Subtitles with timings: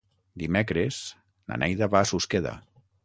[0.43, 0.97] Dimecres
[1.51, 2.57] na Neida va a Susqueda.